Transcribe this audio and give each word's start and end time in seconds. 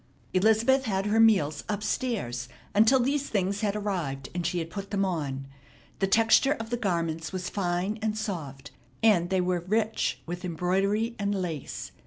Elizabeth 0.33 0.85
had 0.85 1.05
her 1.05 1.19
meals 1.19 1.63
up 1.69 1.83
stairs 1.83 2.49
until 2.73 2.99
these 2.99 3.29
things 3.29 3.61
had 3.61 3.75
arrived 3.75 4.29
and 4.33 4.47
she 4.47 4.57
had 4.57 4.71
put 4.71 4.89
them 4.89 5.05
on. 5.05 5.47
The 5.99 6.07
texture 6.07 6.53
of 6.53 6.71
the 6.71 6.75
garments 6.77 7.31
was 7.31 7.49
fine 7.51 7.99
and 8.01 8.17
soft, 8.17 8.71
and 9.03 9.29
they 9.29 9.41
were 9.41 9.59
rich 9.59 10.19
with 10.25 10.43
embroidery 10.43 11.15
and 11.19 11.35
lace. 11.39 11.91